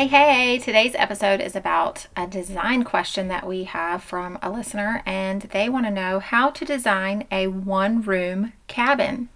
Hey, 0.00 0.06
hey, 0.06 0.58
today's 0.58 0.94
episode 0.94 1.42
is 1.42 1.54
about 1.54 2.06
a 2.16 2.26
design 2.26 2.84
question 2.84 3.28
that 3.28 3.46
we 3.46 3.64
have 3.64 4.02
from 4.02 4.38
a 4.40 4.48
listener, 4.48 5.02
and 5.04 5.42
they 5.42 5.68
want 5.68 5.84
to 5.84 5.90
know 5.90 6.20
how 6.20 6.48
to 6.48 6.64
design 6.64 7.26
a 7.30 7.48
one 7.48 8.00
room 8.00 8.54
cabin. 8.66 9.28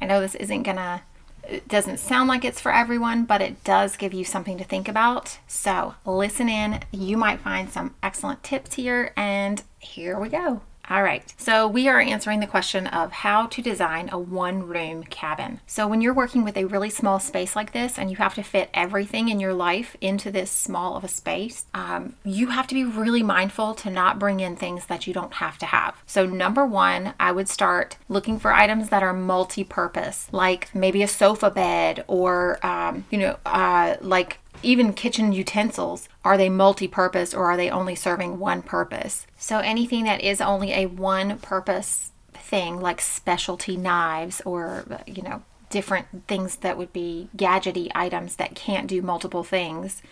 I 0.00 0.06
know 0.06 0.22
this 0.22 0.34
isn't 0.36 0.62
gonna, 0.62 1.02
it 1.44 1.68
doesn't 1.68 1.98
sound 1.98 2.26
like 2.26 2.42
it's 2.42 2.58
for 2.58 2.72
everyone, 2.72 3.26
but 3.26 3.42
it 3.42 3.62
does 3.64 3.98
give 3.98 4.14
you 4.14 4.24
something 4.24 4.56
to 4.56 4.64
think 4.64 4.88
about. 4.88 5.40
So 5.46 5.96
listen 6.06 6.48
in, 6.48 6.80
you 6.90 7.18
might 7.18 7.42
find 7.42 7.68
some 7.68 7.94
excellent 8.02 8.42
tips 8.42 8.76
here, 8.76 9.12
and 9.14 9.62
here 9.78 10.18
we 10.18 10.30
go. 10.30 10.62
All 10.90 11.02
right, 11.02 11.34
so 11.36 11.68
we 11.68 11.86
are 11.86 12.00
answering 12.00 12.40
the 12.40 12.46
question 12.46 12.86
of 12.86 13.12
how 13.12 13.46
to 13.48 13.60
design 13.60 14.08
a 14.10 14.18
one 14.18 14.66
room 14.66 15.04
cabin. 15.04 15.60
So, 15.66 15.86
when 15.86 16.00
you're 16.00 16.14
working 16.14 16.44
with 16.44 16.56
a 16.56 16.64
really 16.64 16.88
small 16.88 17.20
space 17.20 17.54
like 17.54 17.72
this 17.72 17.98
and 17.98 18.10
you 18.10 18.16
have 18.16 18.34
to 18.36 18.42
fit 18.42 18.70
everything 18.72 19.28
in 19.28 19.38
your 19.38 19.52
life 19.52 19.96
into 20.00 20.30
this 20.30 20.50
small 20.50 20.96
of 20.96 21.04
a 21.04 21.08
space, 21.08 21.66
um, 21.74 22.16
you 22.24 22.48
have 22.48 22.66
to 22.68 22.74
be 22.74 22.84
really 22.84 23.22
mindful 23.22 23.74
to 23.74 23.90
not 23.90 24.18
bring 24.18 24.40
in 24.40 24.56
things 24.56 24.86
that 24.86 25.06
you 25.06 25.12
don't 25.12 25.34
have 25.34 25.58
to 25.58 25.66
have. 25.66 26.02
So, 26.06 26.24
number 26.24 26.64
one, 26.64 27.12
I 27.20 27.32
would 27.32 27.50
start 27.50 27.98
looking 28.08 28.38
for 28.38 28.54
items 28.54 28.88
that 28.88 29.02
are 29.02 29.12
multi 29.12 29.64
purpose, 29.64 30.28
like 30.32 30.74
maybe 30.74 31.02
a 31.02 31.08
sofa 31.08 31.50
bed 31.50 32.02
or, 32.06 32.64
um, 32.64 33.04
you 33.10 33.18
know, 33.18 33.36
uh, 33.44 33.96
like 34.00 34.38
even 34.62 34.92
kitchen 34.92 35.32
utensils, 35.32 36.08
are 36.24 36.36
they 36.36 36.48
multi 36.48 36.88
purpose 36.88 37.34
or 37.34 37.46
are 37.46 37.56
they 37.56 37.70
only 37.70 37.94
serving 37.94 38.38
one 38.38 38.62
purpose? 38.62 39.26
So 39.36 39.58
anything 39.58 40.04
that 40.04 40.20
is 40.20 40.40
only 40.40 40.72
a 40.72 40.86
one 40.86 41.38
purpose 41.38 42.12
thing, 42.32 42.80
like 42.80 43.00
specialty 43.00 43.76
knives 43.76 44.40
or, 44.44 44.84
you 45.06 45.22
know, 45.22 45.42
different 45.70 46.06
things 46.26 46.56
that 46.56 46.78
would 46.78 46.92
be 46.92 47.28
gadgety 47.36 47.90
items 47.94 48.36
that 48.36 48.54
can't 48.54 48.86
do 48.86 49.02
multiple 49.02 49.44
things, 49.44 50.02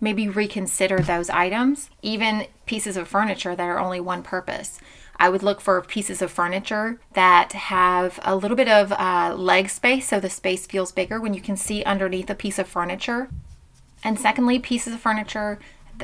maybe 0.00 0.28
reconsider 0.28 1.00
those 1.00 1.30
items. 1.30 1.90
Even 2.02 2.46
pieces 2.66 2.96
of 2.96 3.08
furniture 3.08 3.56
that 3.56 3.68
are 3.68 3.78
only 3.78 4.00
one 4.00 4.22
purpose. 4.22 4.78
I 5.18 5.30
would 5.30 5.42
look 5.42 5.60
for 5.62 5.80
pieces 5.80 6.20
of 6.20 6.30
furniture 6.30 7.00
that 7.14 7.52
have 7.52 8.20
a 8.22 8.36
little 8.36 8.56
bit 8.56 8.68
of 8.68 8.92
uh, 8.92 9.34
leg 9.34 9.70
space 9.70 10.08
so 10.08 10.20
the 10.20 10.28
space 10.28 10.66
feels 10.66 10.92
bigger 10.92 11.18
when 11.20 11.32
you 11.32 11.40
can 11.40 11.56
see 11.56 11.82
underneath 11.84 12.28
a 12.28 12.34
piece 12.34 12.58
of 12.58 12.68
furniture. 12.68 13.30
And 14.04 14.18
secondly, 14.18 14.58
pieces 14.58 14.94
of 14.94 15.00
furniture 15.00 15.58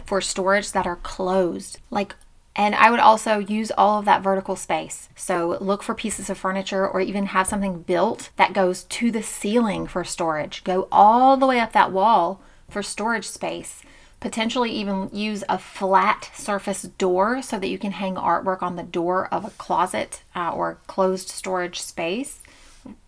for 0.06 0.20
storage 0.20 0.72
that 0.72 0.86
are 0.86 0.96
closed. 0.96 1.78
Like 1.90 2.14
and 2.54 2.74
I 2.74 2.90
would 2.90 3.00
also 3.00 3.38
use 3.38 3.72
all 3.78 3.98
of 3.98 4.04
that 4.04 4.22
vertical 4.22 4.56
space. 4.56 5.08
So 5.16 5.56
look 5.60 5.82
for 5.82 5.94
pieces 5.94 6.28
of 6.28 6.36
furniture 6.36 6.86
or 6.86 7.00
even 7.00 7.26
have 7.26 7.46
something 7.46 7.82
built 7.82 8.30
that 8.36 8.52
goes 8.52 8.84
to 8.84 9.10
the 9.10 9.22
ceiling 9.22 9.86
for 9.86 10.04
storage. 10.04 10.62
Go 10.62 10.86
all 10.92 11.36
the 11.36 11.46
way 11.46 11.60
up 11.60 11.72
that 11.72 11.92
wall 11.92 12.42
for 12.68 12.82
storage 12.82 13.26
space. 13.26 13.82
Potentially 14.20 14.70
even 14.70 15.08
use 15.12 15.42
a 15.48 15.58
flat 15.58 16.30
surface 16.34 16.82
door 16.82 17.40
so 17.40 17.58
that 17.58 17.68
you 17.68 17.78
can 17.78 17.92
hang 17.92 18.16
artwork 18.16 18.62
on 18.62 18.76
the 18.76 18.82
door 18.82 19.28
of 19.32 19.44
a 19.46 19.50
closet 19.50 20.22
uh, 20.36 20.50
or 20.50 20.78
closed 20.86 21.30
storage 21.30 21.80
space 21.80 22.40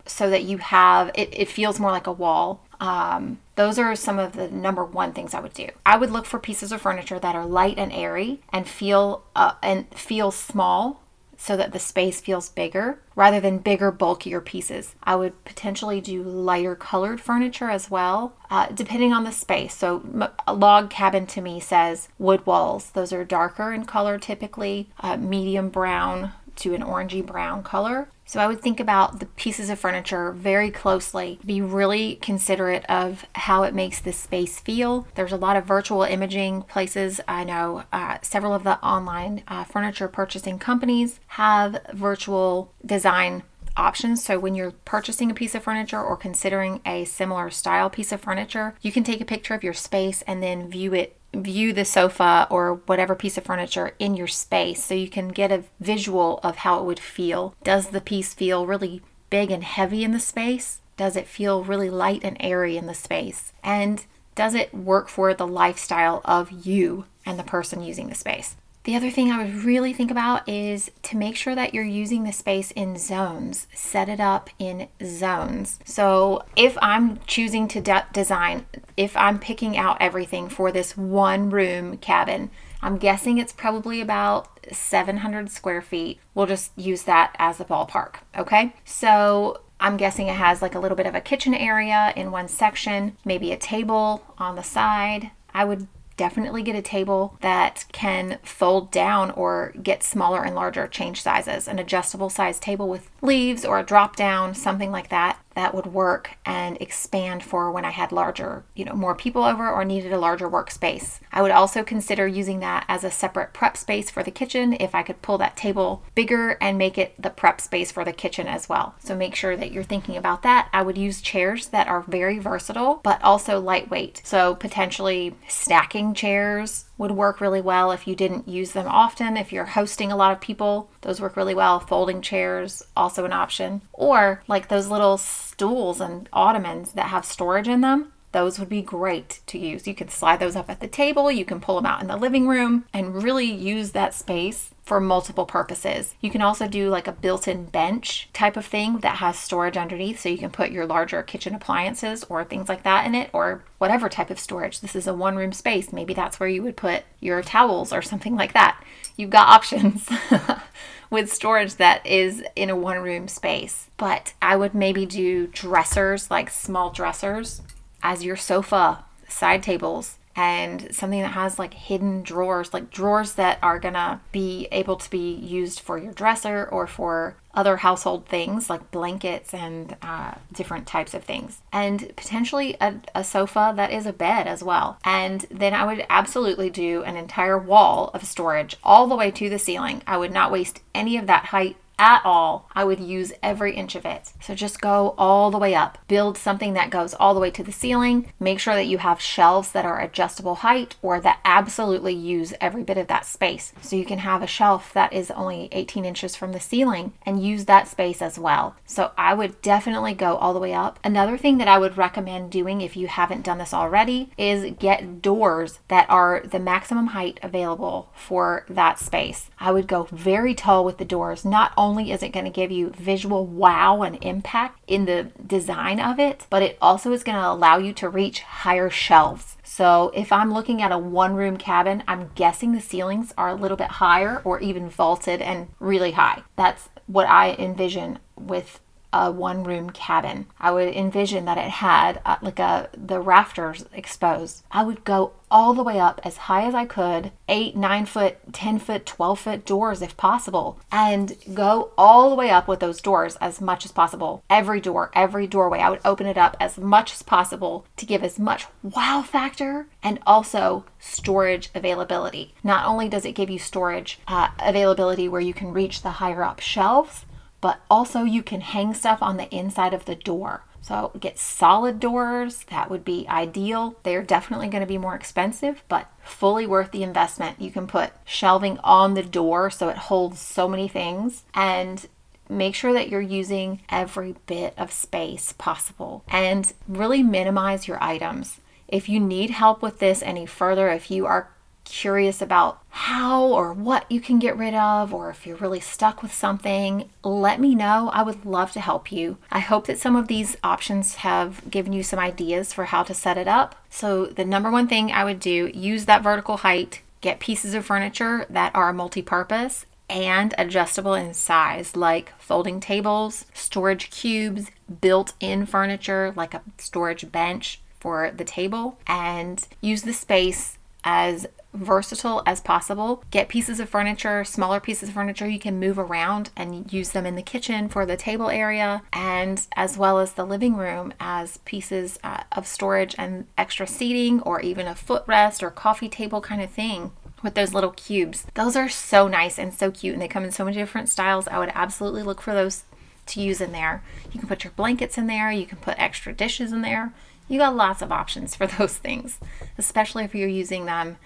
so 0.05 0.29
that 0.29 0.43
you 0.43 0.57
have 0.57 1.11
it, 1.13 1.29
it 1.31 1.49
feels 1.49 1.79
more 1.79 1.91
like 1.91 2.07
a 2.07 2.11
wall 2.11 2.65
um, 2.79 3.39
those 3.55 3.79
are 3.79 3.95
some 3.95 4.19
of 4.19 4.33
the 4.33 4.49
number 4.49 4.83
one 4.83 5.13
things 5.13 5.33
I 5.33 5.39
would 5.39 5.53
do. 5.53 5.69
I 5.85 5.97
would 5.97 6.11
look 6.11 6.25
for 6.25 6.39
pieces 6.39 6.71
of 6.71 6.81
furniture 6.81 7.19
that 7.19 7.35
are 7.35 7.45
light 7.45 7.77
and 7.77 7.91
airy 7.91 8.41
and 8.51 8.67
feel 8.67 9.23
uh, 9.35 9.53
and 9.61 9.87
feel 9.95 10.31
small 10.31 11.01
so 11.37 11.57
that 11.57 11.73
the 11.73 11.79
space 11.79 12.21
feels 12.21 12.49
bigger 12.49 13.01
rather 13.15 13.39
than 13.39 13.57
bigger, 13.59 13.91
bulkier 13.91 14.41
pieces. 14.41 14.95
I 15.03 15.15
would 15.15 15.43
potentially 15.45 16.01
do 16.01 16.23
lighter 16.23 16.75
colored 16.75 17.21
furniture 17.21 17.69
as 17.69 17.91
well, 17.91 18.35
uh, 18.49 18.67
depending 18.67 19.13
on 19.13 19.25
the 19.25 19.31
space. 19.31 19.75
So, 19.75 20.29
a 20.47 20.53
log 20.53 20.89
cabin 20.89 21.27
to 21.27 21.41
me 21.41 21.59
says 21.59 22.09
wood 22.17 22.45
walls. 22.45 22.91
Those 22.91 23.13
are 23.13 23.23
darker 23.23 23.73
in 23.73 23.85
color 23.85 24.17
typically, 24.17 24.89
uh, 24.99 25.17
medium 25.17 25.69
brown 25.69 26.31
to 26.57 26.73
an 26.73 26.81
orangey 26.81 27.25
brown 27.25 27.63
color. 27.63 28.09
So 28.25 28.39
I 28.39 28.47
would 28.47 28.61
think 28.61 28.79
about 28.79 29.19
the 29.19 29.27
pieces 29.27 29.69
of 29.69 29.79
furniture 29.79 30.31
very 30.31 30.71
closely, 30.71 31.39
be 31.45 31.61
really 31.61 32.15
considerate 32.15 32.83
of 32.85 33.25
how 33.35 33.63
it 33.63 33.75
makes 33.75 33.99
this 33.99 34.17
space 34.17 34.59
feel. 34.59 35.07
There's 35.13 35.31
a 35.31 35.37
lot 35.37 35.57
of 35.57 35.65
virtual 35.65 36.01
imaging 36.01 36.63
places. 36.63 37.21
I 37.27 37.43
know 37.43 37.83
uh, 37.93 38.17
several 38.23 38.53
of 38.53 38.63
the 38.63 38.83
online 38.83 39.43
uh, 39.47 39.63
furniture 39.63 40.07
purchasing 40.07 40.57
companies 40.57 41.19
have 41.27 41.85
virtual 41.93 42.73
design 42.83 43.43
options. 43.77 44.23
So 44.23 44.39
when 44.39 44.55
you're 44.55 44.71
purchasing 44.71 45.29
a 45.29 45.35
piece 45.35 45.53
of 45.53 45.63
furniture 45.63 46.01
or 46.01 46.17
considering 46.17 46.81
a 46.85 47.05
similar 47.05 47.49
style 47.49 47.89
piece 47.89 48.11
of 48.11 48.21
furniture, 48.21 48.75
you 48.81 48.91
can 48.91 49.03
take 49.03 49.21
a 49.21 49.25
picture 49.25 49.53
of 49.53 49.63
your 49.63 49.73
space 49.73 50.21
and 50.23 50.41
then 50.41 50.69
view 50.69 50.93
it 50.93 51.17
view 51.35 51.73
the 51.73 51.85
sofa 51.85 52.47
or 52.49 52.75
whatever 52.85 53.15
piece 53.15 53.37
of 53.37 53.43
furniture 53.43 53.93
in 53.99 54.15
your 54.15 54.27
space 54.27 54.83
so 54.83 54.93
you 54.93 55.09
can 55.09 55.29
get 55.29 55.51
a 55.51 55.63
visual 55.79 56.39
of 56.43 56.57
how 56.57 56.79
it 56.79 56.85
would 56.85 56.99
feel. 56.99 57.55
Does 57.63 57.87
the 57.87 58.01
piece 58.01 58.33
feel 58.33 58.65
really 58.65 59.01
big 59.29 59.51
and 59.51 59.63
heavy 59.63 60.03
in 60.03 60.11
the 60.11 60.19
space? 60.19 60.81
Does 60.97 61.15
it 61.15 61.27
feel 61.27 61.63
really 61.63 61.89
light 61.89 62.21
and 62.23 62.37
airy 62.39 62.77
in 62.77 62.85
the 62.85 62.93
space? 62.93 63.53
And 63.63 64.05
does 64.33 64.53
it 64.53 64.73
work 64.73 65.09
for 65.09 65.33
the 65.33 65.47
lifestyle 65.47 66.21
of 66.25 66.51
you 66.51 67.05
and 67.25 67.39
the 67.39 67.43
person 67.43 67.81
using 67.81 68.07
the 68.07 68.15
space? 68.15 68.55
The 68.85 68.95
other 68.95 69.09
thing 69.09 69.31
I 69.31 69.43
would 69.43 69.63
really 69.63 69.93
think 69.93 70.11
about 70.11 70.47
is 70.47 70.91
to 71.03 71.17
make 71.17 71.35
sure 71.35 71.55
that 71.55 71.73
you're 71.73 71.83
using 71.83 72.23
the 72.23 72.31
space 72.31 72.69
in 72.69 72.97
zones. 72.97 73.65
Set 73.73 74.07
it 74.09 74.19
up 74.19 74.51
in 74.59 74.89
zones. 75.03 75.79
So 75.83 76.43
if 76.55 76.77
I'm 76.83 77.19
choosing 77.25 77.67
to 77.69 77.81
de- 77.81 78.05
design, 78.13 78.67
if 78.95 79.17
I'm 79.17 79.39
picking 79.39 79.75
out 79.75 79.97
everything 79.99 80.49
for 80.49 80.71
this 80.71 80.95
one 80.95 81.49
room 81.49 81.97
cabin, 81.97 82.51
I'm 82.83 82.97
guessing 82.97 83.39
it's 83.39 83.51
probably 83.51 84.01
about 84.01 84.49
700 84.71 85.49
square 85.49 85.81
feet. 85.81 86.19
We'll 86.35 86.45
just 86.45 86.71
use 86.77 87.03
that 87.03 87.35
as 87.39 87.59
a 87.59 87.65
ballpark, 87.65 88.17
okay? 88.37 88.75
So 88.85 89.61
I'm 89.79 89.97
guessing 89.97 90.27
it 90.27 90.35
has 90.35 90.61
like 90.61 90.75
a 90.75 90.79
little 90.79 90.95
bit 90.95 91.07
of 91.07 91.15
a 91.15 91.21
kitchen 91.21 91.55
area 91.55 92.13
in 92.15 92.29
one 92.29 92.47
section, 92.47 93.17
maybe 93.25 93.51
a 93.51 93.57
table 93.57 94.23
on 94.37 94.55
the 94.55 94.63
side. 94.63 95.31
I 95.55 95.65
would 95.65 95.87
definitely 96.17 96.63
get 96.63 96.75
a 96.75 96.81
table 96.81 97.37
that 97.41 97.85
can 97.91 98.39
fold 98.43 98.91
down 98.91 99.31
or 99.31 99.73
get 99.81 100.03
smaller 100.03 100.43
and 100.43 100.55
larger, 100.55 100.87
change 100.87 101.21
sizes. 101.21 101.67
An 101.67 101.79
adjustable 101.79 102.29
size 102.29 102.59
table 102.59 102.87
with 102.87 103.09
leaves 103.21 103.65
or 103.65 103.79
a 103.79 103.83
drop 103.83 104.15
down, 104.15 104.53
something 104.53 104.91
like 104.91 105.09
that 105.09 105.39
that 105.55 105.73
would 105.73 105.87
work 105.87 106.37
and 106.45 106.77
expand 106.81 107.43
for 107.43 107.71
when 107.71 107.85
I 107.85 107.89
had 107.89 108.11
larger, 108.11 108.63
you 108.75 108.85
know, 108.85 108.93
more 108.93 109.15
people 109.15 109.43
over 109.43 109.69
or 109.69 109.83
needed 109.83 110.13
a 110.13 110.19
larger 110.19 110.49
workspace. 110.49 111.19
I 111.31 111.41
would 111.41 111.51
also 111.51 111.83
consider 111.83 112.27
using 112.27 112.59
that 112.59 112.85
as 112.87 113.03
a 113.03 113.11
separate 113.11 113.53
prep 113.53 113.77
space 113.77 114.09
for 114.09 114.21
the 114.21 114.31
kitchen 114.31 114.73
if 114.73 114.93
I 114.93 115.03
could 115.03 115.21
pull 115.21 115.37
that 115.39 115.57
table 115.57 116.03
bigger 116.13 116.57
and 116.61 116.77
make 116.77 116.97
it 116.97 117.19
the 117.21 117.29
prep 117.29 117.59
space 117.59 117.91
for 117.91 118.05
the 118.05 118.13
kitchen 118.13 118.47
as 118.47 118.69
well. 118.69 118.95
So 118.99 119.15
make 119.15 119.35
sure 119.35 119.57
that 119.57 119.71
you're 119.71 119.83
thinking 119.83 120.17
about 120.17 120.43
that. 120.43 120.69
I 120.73 120.81
would 120.81 120.97
use 120.97 121.21
chairs 121.21 121.67
that 121.67 121.87
are 121.87 122.01
very 122.01 122.39
versatile 122.39 122.99
but 123.03 123.21
also 123.23 123.59
lightweight. 123.59 124.21
So 124.25 124.55
potentially 124.55 125.35
stacking 125.47 126.13
chairs 126.13 126.85
would 126.97 127.11
work 127.11 127.41
really 127.41 127.61
well 127.61 127.91
if 127.91 128.07
you 128.07 128.15
didn't 128.15 128.47
use 128.47 128.71
them 128.71 128.87
often. 128.87 129.37
If 129.37 129.51
you're 129.51 129.65
hosting 129.65 130.11
a 130.11 130.15
lot 130.15 130.31
of 130.31 130.39
people, 130.39 130.89
those 131.05 131.21
work 131.21 131.37
really 131.37 131.55
well. 131.55 131.79
Folding 131.79 132.21
chairs, 132.21 132.83
also 132.97 133.25
an 133.25 133.31
option. 133.31 133.81
Or 133.93 134.41
like 134.47 134.67
those 134.67 134.89
little 134.89 135.17
stools 135.17 136.01
and 136.01 136.27
ottomans 136.33 136.93
that 136.93 137.07
have 137.07 137.25
storage 137.25 137.67
in 137.67 137.81
them. 137.81 138.11
Those 138.35 138.59
would 138.59 138.67
be 138.67 138.81
great 138.81 139.39
to 139.47 139.57
use. 139.57 139.87
You 139.87 139.95
can 139.95 140.09
slide 140.09 140.41
those 140.41 140.57
up 140.57 140.69
at 140.69 140.81
the 140.81 140.89
table, 140.89 141.31
you 141.31 141.45
can 141.45 141.61
pull 141.61 141.77
them 141.77 141.85
out 141.85 142.01
in 142.01 142.09
the 142.09 142.17
living 142.17 142.49
room 142.49 142.83
and 142.93 143.23
really 143.23 143.45
use 143.45 143.91
that 143.91 144.13
space 144.13 144.71
for 144.83 144.99
multiple 144.99 145.45
purposes. 145.45 146.15
You 146.19 146.29
can 146.29 146.41
also 146.41 146.67
do 146.67 146.89
like 146.89 147.07
a 147.07 147.13
built 147.13 147.47
in 147.47 147.63
bench 147.63 148.27
type 148.33 148.57
of 148.57 148.65
thing 148.65 148.97
that 148.97 149.19
has 149.19 149.39
storage 149.39 149.77
underneath 149.77 150.19
so 150.19 150.27
you 150.27 150.37
can 150.37 150.49
put 150.49 150.71
your 150.71 150.85
larger 150.85 151.23
kitchen 151.23 151.55
appliances 151.55 152.25
or 152.25 152.43
things 152.43 152.67
like 152.67 152.83
that 152.83 153.05
in 153.05 153.15
it 153.15 153.29
or 153.31 153.63
whatever 153.77 154.09
type 154.09 154.29
of 154.29 154.37
storage. 154.37 154.81
This 154.81 154.97
is 154.97 155.07
a 155.07 155.13
one 155.13 155.37
room 155.37 155.53
space. 155.53 155.93
Maybe 155.93 156.13
that's 156.13 156.37
where 156.37 156.49
you 156.49 156.61
would 156.61 156.75
put 156.75 157.03
your 157.21 157.41
towels 157.41 157.93
or 157.93 158.01
something 158.01 158.35
like 158.35 158.51
that. 158.51 158.83
You've 159.15 159.29
got 159.29 159.47
options. 159.47 160.09
with 161.09 161.31
storage 161.31 161.75
that 161.75 162.05
is 162.05 162.43
in 162.55 162.69
a 162.69 162.75
one 162.75 162.97
room 162.97 163.29
space. 163.29 163.89
But 163.95 164.33
I 164.41 164.57
would 164.57 164.73
maybe 164.73 165.05
do 165.05 165.47
dressers, 165.47 166.29
like 166.29 166.49
small 166.49 166.89
dressers, 166.89 167.61
as 168.05 168.23
your 168.23 168.35
sofa, 168.35 169.03
side 169.27 169.63
tables, 169.63 170.19
and 170.35 170.93
something 170.93 171.21
that 171.21 171.31
has 171.31 171.57
like 171.57 171.73
hidden 171.73 172.21
drawers, 172.21 172.71
like 172.71 172.91
drawers 172.91 173.33
that 173.33 173.57
are 173.63 173.79
gonna 173.79 174.21
be 174.31 174.67
able 174.71 174.95
to 174.95 175.09
be 175.09 175.33
used 175.33 175.79
for 175.79 175.97
your 175.97 176.13
dresser 176.13 176.69
or 176.71 176.85
for 176.85 177.35
other 177.55 177.77
household 177.77 178.27
things 178.27 178.69
like 178.69 178.91
blankets 178.91 179.53
and 179.53 179.95
uh, 180.03 180.33
different 180.53 180.85
types 180.85 181.15
of 181.15 181.23
things, 181.23 181.61
and 181.73 182.13
potentially 182.15 182.77
a, 182.79 182.93
a 183.15 183.23
sofa 183.23 183.73
that 183.75 183.91
is 183.91 184.05
a 184.05 184.13
bed 184.13 184.45
as 184.45 184.61
well. 184.61 184.99
And 185.03 185.43
then 185.49 185.73
I 185.73 185.83
would 185.83 186.05
absolutely 186.07 186.69
do 186.69 187.01
an 187.03 187.15
entire 187.15 187.57
wall 187.57 188.11
of 188.13 188.23
storage 188.23 188.77
all 188.83 189.07
the 189.07 189.15
way 189.15 189.31
to 189.31 189.49
the 189.49 189.57
ceiling. 189.57 190.03
I 190.05 190.17
would 190.17 190.31
not 190.31 190.51
waste 190.51 190.83
any 190.93 191.17
of 191.17 191.25
that 191.25 191.45
height 191.45 191.77
at 191.97 192.21
all, 192.25 192.69
I 192.73 192.83
would 192.83 192.99
use 192.99 193.33
every 193.41 193.75
inch 193.75 193.95
of 193.95 194.05
it. 194.05 194.33
So 194.41 194.53
just 194.55 194.81
go 194.81 195.15
all 195.17 195.51
the 195.51 195.57
way 195.57 195.75
up. 195.75 195.97
Build 196.07 196.37
something 196.37 196.73
that 196.73 196.89
goes 196.89 197.13
all 197.13 197.33
the 197.33 197.39
way 197.39 197.51
to 197.51 197.63
the 197.63 197.71
ceiling. 197.71 198.31
Make 198.39 198.59
sure 198.59 198.75
that 198.75 198.87
you 198.87 198.97
have 198.97 199.21
shelves 199.21 199.71
that 199.71 199.85
are 199.85 200.01
adjustable 200.01 200.55
height 200.55 200.95
or 201.01 201.19
that 201.21 201.39
absolutely 201.45 202.13
use 202.13 202.53
every 202.59 202.83
bit 202.83 202.97
of 202.97 203.07
that 203.07 203.25
space. 203.25 203.73
So 203.81 203.95
you 203.95 204.05
can 204.05 204.19
have 204.19 204.41
a 204.41 204.47
shelf 204.47 204.93
that 204.93 205.13
is 205.13 205.31
only 205.31 205.69
18 205.71 206.05
inches 206.05 206.35
from 206.35 206.51
the 206.51 206.59
ceiling 206.59 207.13
and 207.25 207.43
use 207.43 207.65
that 207.65 207.87
space 207.87 208.21
as 208.21 208.37
well. 208.37 208.75
So 208.85 209.11
I 209.17 209.33
would 209.33 209.61
definitely 209.61 210.13
go 210.13 210.35
all 210.35 210.53
the 210.53 210.59
way 210.59 210.73
up. 210.73 210.99
Another 211.03 211.37
thing 211.37 211.57
that 211.59 211.67
I 211.67 211.77
would 211.77 211.97
recommend 211.97 212.51
doing 212.51 212.81
if 212.81 212.97
you 212.97 213.07
haven't 213.07 213.43
done 213.45 213.57
this 213.57 213.73
already 213.73 214.31
is 214.37 214.73
get 214.79 215.21
doors 215.21 215.79
that 215.87 216.09
are 216.09 216.41
the 216.43 216.59
maximum 216.59 217.07
height 217.07 217.39
available 217.41 218.09
for 218.13 218.65
that 218.69 218.99
space. 218.99 219.49
I 219.59 219.71
would 219.71 219.87
go 219.87 220.07
very 220.11 220.53
tall 220.53 220.83
with 220.83 220.97
the 220.97 221.05
doors, 221.05 221.45
not 221.45 221.71
only 221.77 221.84
only 221.85 222.11
is 222.11 222.23
it 222.23 222.33
going 222.33 222.45
to 222.45 222.51
give 222.51 222.71
you 222.71 222.89
visual 222.89 223.45
wow 223.45 224.01
and 224.01 224.17
impact 224.23 224.79
in 224.87 225.05
the 225.05 225.31
design 225.45 225.99
of 225.99 226.19
it, 226.19 226.47
but 226.49 226.63
it 226.63 226.77
also 226.81 227.11
is 227.11 227.23
going 227.23 227.37
to 227.37 227.47
allow 227.47 227.77
you 227.77 227.93
to 227.93 228.09
reach 228.09 228.41
higher 228.41 228.89
shelves. 228.89 229.57
So 229.63 230.11
if 230.15 230.31
I'm 230.31 230.53
looking 230.53 230.81
at 230.81 230.91
a 230.91 230.97
one 230.97 231.35
room 231.35 231.57
cabin, 231.57 232.03
I'm 232.07 232.31
guessing 232.33 232.71
the 232.71 232.81
ceilings 232.81 233.33
are 233.37 233.49
a 233.49 233.55
little 233.55 233.77
bit 233.77 233.87
higher 233.87 234.41
or 234.43 234.59
even 234.59 234.89
vaulted 234.89 235.41
and 235.41 235.67
really 235.79 236.11
high. 236.11 236.41
That's 236.55 236.89
what 237.05 237.27
I 237.27 237.53
envision 237.53 238.17
with 238.35 238.79
a 239.15 239.31
one 239.31 239.63
room 239.63 239.89
cabin. 239.89 240.45
I 240.59 240.71
would 240.71 240.93
envision 240.93 241.45
that 241.45 241.57
it 241.57 241.69
had 241.69 242.21
uh, 242.25 242.35
like 242.41 242.59
a 242.59 242.89
the 242.93 243.21
rafters 243.21 243.85
exposed. 243.93 244.63
I 244.69 244.83
would 244.83 245.05
go 245.05 245.31
all 245.49 245.73
the 245.73 245.83
way 245.83 245.97
up 245.99 246.19
as 246.25 246.35
high 246.35 246.65
as 246.65 246.75
I 246.75 246.83
could, 246.83 247.31
eight, 247.47 247.77
nine 247.77 248.05
foot, 248.05 248.37
10 248.51 248.77
foot, 248.79 249.05
12 249.05 249.39
foot 249.39 249.65
doors 249.65 250.01
if 250.01 250.17
possible, 250.17 250.77
and 250.91 251.37
go 251.53 251.91
all 251.97 252.29
the 252.29 252.35
way 252.35 252.49
up 252.49 252.67
with 252.67 252.81
those 252.81 252.99
doors 252.99 253.37
as 253.37 253.61
much 253.61 253.85
as 253.85 253.93
possible. 253.93 254.43
Every 254.49 254.81
door, 254.81 255.11
every 255.13 255.47
doorway, 255.47 255.79
I 255.79 255.89
would 255.89 256.01
open 256.03 256.27
it 256.27 256.37
up 256.37 256.57
as 256.59 256.77
much 256.77 257.13
as 257.13 257.23
possible 257.23 257.85
to 257.95 258.05
give 258.05 258.21
as 258.21 258.37
much 258.37 258.65
wow 258.83 259.23
factor 259.25 259.87
and 260.03 260.19
also 260.27 260.83
storage 260.99 261.69
availability. 261.73 262.53
Not 262.61 262.85
only 262.85 263.07
does 263.07 263.23
it 263.23 263.31
give 263.31 263.49
you 263.49 263.59
storage 263.59 264.19
uh, 264.27 264.49
availability 264.59 265.29
where 265.29 265.39
you 265.39 265.53
can 265.53 265.71
reach 265.71 266.01
the 266.01 266.19
higher 266.19 266.43
up 266.43 266.59
shelves, 266.59 267.25
but 267.61 267.81
also 267.89 268.23
you 268.23 268.43
can 268.43 268.61
hang 268.61 268.93
stuff 268.93 269.21
on 269.21 269.37
the 269.37 269.53
inside 269.55 269.93
of 269.93 270.05
the 270.05 270.15
door. 270.15 270.63
So 270.81 271.11
get 271.19 271.39
solid 271.39 271.99
doors, 271.99 272.63
that 272.69 272.91
would 272.91 273.03
be 273.03 273.25
ideal. 273.27 273.95
They're 274.03 274.21
definitely 274.21 274.67
going 274.67 274.81
to 274.81 274.87
be 274.87 274.99
more 274.99 275.15
expensive, 275.15 275.83
but 275.87 276.11
fully 276.23 276.67
worth 276.67 276.91
the 276.91 277.01
investment. 277.01 277.59
You 277.59 277.71
can 277.71 277.87
put 277.87 278.11
shelving 278.23 278.77
on 278.83 279.15
the 279.15 279.23
door 279.23 279.71
so 279.71 279.89
it 279.89 279.97
holds 279.97 280.39
so 280.39 280.69
many 280.69 280.87
things 280.87 281.43
and 281.55 282.07
make 282.47 282.75
sure 282.75 282.93
that 282.93 283.09
you're 283.09 283.19
using 283.19 283.81
every 283.89 284.35
bit 284.45 284.75
of 284.77 284.91
space 284.91 285.53
possible 285.53 286.23
and 286.27 286.71
really 286.87 287.23
minimize 287.23 287.87
your 287.87 287.97
items. 288.03 288.59
If 288.87 289.09
you 289.09 289.19
need 289.19 289.49
help 289.49 289.81
with 289.81 289.97
this 289.97 290.21
any 290.21 290.45
further, 290.45 290.89
if 290.89 291.09
you 291.09 291.25
are 291.25 291.49
curious 291.85 292.41
about 292.41 292.81
how 292.89 293.45
or 293.45 293.71
what 293.71 294.09
you 294.11 294.19
can 294.19 294.39
get 294.39 294.57
rid 294.57 294.73
of, 294.73 295.13
or 295.13 295.29
if 295.29 295.45
you're 295.45 295.55
really 295.57 295.79
stuck 295.79 296.21
with 296.21 296.33
something, 296.33 297.09
let 297.23 297.59
me 297.59 297.75
know. 297.75 298.09
I 298.13 298.23
would 298.23 298.45
love 298.45 298.71
to 298.73 298.81
help 298.81 299.11
you. 299.11 299.37
I 299.51 299.59
hope 299.59 299.87
that 299.87 299.99
some 299.99 300.15
of 300.15 300.27
these 300.27 300.57
options 300.63 301.15
have 301.15 301.69
given 301.69 301.93
you 301.93 302.03
some 302.03 302.19
ideas 302.19 302.73
for 302.73 302.85
how 302.85 303.03
to 303.03 303.13
set 303.13 303.37
it 303.37 303.47
up. 303.47 303.75
So, 303.89 304.25
the 304.25 304.45
number 304.45 304.69
one 304.69 304.87
thing 304.87 305.11
I 305.11 305.23
would 305.23 305.39
do 305.39 305.71
use 305.73 306.05
that 306.05 306.23
vertical 306.23 306.57
height, 306.57 307.01
get 307.21 307.39
pieces 307.39 307.73
of 307.73 307.85
furniture 307.85 308.45
that 308.49 308.75
are 308.75 308.91
multi 308.91 309.21
purpose 309.21 309.85
and 310.09 310.53
adjustable 310.57 311.13
in 311.13 311.33
size, 311.33 311.95
like 311.95 312.33
folding 312.39 312.79
tables, 312.79 313.45
storage 313.53 314.09
cubes, 314.11 314.69
built 315.01 315.33
in 315.39 315.65
furniture 315.65 316.33
like 316.35 316.53
a 316.53 316.61
storage 316.77 317.31
bench 317.31 317.81
for 317.99 318.31
the 318.31 318.43
table, 318.43 318.99
and 319.07 319.67
use 319.81 320.03
the 320.03 320.13
space 320.13 320.77
as 321.03 321.47
versatile 321.75 322.41
as 322.45 322.61
possible. 322.61 323.23
Get 323.31 323.49
pieces 323.49 323.79
of 323.79 323.89
furniture, 323.89 324.43
smaller 324.43 324.79
pieces 324.79 325.09
of 325.09 325.15
furniture 325.15 325.47
you 325.47 325.59
can 325.59 325.79
move 325.79 325.99
around 325.99 326.49
and 326.55 326.91
use 326.91 327.09
them 327.09 327.25
in 327.25 327.35
the 327.35 327.41
kitchen 327.41 327.89
for 327.89 328.05
the 328.05 328.17
table 328.17 328.49
area, 328.49 329.03
and 329.13 329.65
as 329.75 329.97
well 329.97 330.19
as 330.19 330.33
the 330.33 330.45
living 330.45 330.75
room 330.75 331.13
as 331.19 331.57
pieces 331.65 332.19
uh, 332.23 332.43
of 332.51 332.67
storage 332.67 333.15
and 333.17 333.45
extra 333.57 333.87
seating, 333.87 334.41
or 334.41 334.59
even 334.61 334.87
a 334.87 334.95
footrest 334.95 335.61
or 335.61 335.69
coffee 335.69 336.09
table 336.09 336.41
kind 336.41 336.61
of 336.61 336.69
thing 336.69 337.11
with 337.43 337.53
those 337.53 337.73
little 337.73 337.91
cubes. 337.91 338.45
Those 338.55 338.75
are 338.75 338.89
so 338.89 339.27
nice 339.27 339.59
and 339.59 339.73
so 339.73 339.91
cute, 339.91 340.13
and 340.13 340.21
they 340.21 340.27
come 340.27 340.43
in 340.43 340.51
so 340.51 340.65
many 340.65 340.77
different 340.77 341.09
styles. 341.09 341.47
I 341.47 341.59
would 341.59 341.71
absolutely 341.73 342.23
look 342.23 342.41
for 342.41 342.53
those 342.53 342.83
to 343.27 343.41
use 343.41 343.61
in 343.61 343.71
there. 343.71 344.03
You 344.31 344.39
can 344.39 344.49
put 344.49 344.63
your 344.63 344.73
blankets 344.75 345.17
in 345.17 345.27
there, 345.27 345.51
you 345.51 345.65
can 345.65 345.77
put 345.77 345.99
extra 345.99 346.33
dishes 346.33 346.71
in 346.71 346.81
there. 346.81 347.13
You 347.47 347.59
got 347.59 347.75
lots 347.75 348.01
of 348.01 348.11
options 348.11 348.55
for 348.55 348.67
those 348.79 348.97
things, 348.97 349.39
especially 349.77 350.23
if 350.23 350.35
you're 350.35 350.47
using 350.47 350.85
them 350.85 351.17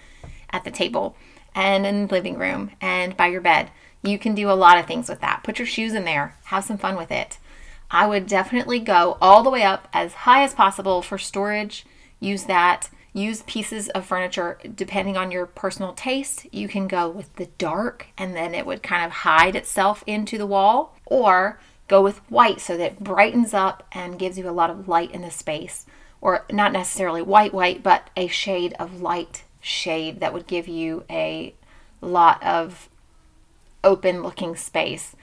at 0.52 0.64
the 0.64 0.70
table 0.70 1.16
and 1.54 1.86
in 1.86 2.06
the 2.06 2.14
living 2.14 2.38
room 2.38 2.70
and 2.80 3.16
by 3.16 3.26
your 3.26 3.40
bed. 3.40 3.70
You 4.02 4.18
can 4.18 4.34
do 4.34 4.50
a 4.50 4.52
lot 4.52 4.78
of 4.78 4.86
things 4.86 5.08
with 5.08 5.20
that. 5.20 5.42
Put 5.44 5.58
your 5.58 5.66
shoes 5.66 5.94
in 5.94 6.04
there, 6.04 6.36
have 6.44 6.64
some 6.64 6.78
fun 6.78 6.96
with 6.96 7.10
it. 7.10 7.38
I 7.90 8.06
would 8.06 8.26
definitely 8.26 8.78
go 8.78 9.18
all 9.20 9.42
the 9.42 9.50
way 9.50 9.62
up 9.62 9.88
as 9.92 10.12
high 10.12 10.42
as 10.44 10.54
possible 10.54 11.02
for 11.02 11.18
storage. 11.18 11.84
Use 12.20 12.44
that. 12.44 12.88
Use 13.12 13.42
pieces 13.42 13.88
of 13.88 14.06
furniture 14.06 14.58
depending 14.76 15.16
on 15.16 15.32
your 15.32 15.44
personal 15.44 15.92
taste. 15.94 16.46
You 16.52 16.68
can 16.68 16.86
go 16.86 17.10
with 17.10 17.34
the 17.34 17.46
dark 17.58 18.06
and 18.16 18.36
then 18.36 18.54
it 18.54 18.64
would 18.64 18.84
kind 18.84 19.04
of 19.04 19.10
hide 19.10 19.56
itself 19.56 20.04
into 20.06 20.38
the 20.38 20.46
wall, 20.46 20.96
or 21.06 21.58
go 21.88 22.00
with 22.00 22.18
white 22.30 22.60
so 22.60 22.76
that 22.76 23.02
brightens 23.02 23.52
up 23.52 23.84
and 23.90 24.18
gives 24.18 24.38
you 24.38 24.48
a 24.48 24.52
lot 24.52 24.70
of 24.70 24.86
light 24.86 25.10
in 25.10 25.22
the 25.22 25.30
space. 25.30 25.86
Or 26.20 26.44
not 26.52 26.72
necessarily 26.72 27.22
white, 27.22 27.52
white, 27.52 27.82
but 27.82 28.10
a 28.16 28.28
shade 28.28 28.74
of 28.78 29.02
light 29.02 29.42
shade 29.60 30.20
that 30.20 30.32
would 30.32 30.46
give 30.46 30.68
you 30.68 31.04
a 31.10 31.54
lot 32.00 32.42
of 32.42 32.88
open 33.84 34.22
looking 34.22 34.56
space 34.56 35.14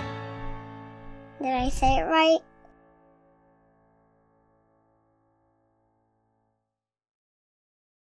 Did 1.40 1.54
I 1.54 1.68
say 1.68 1.98
it 1.98 2.04
right? 2.04 2.40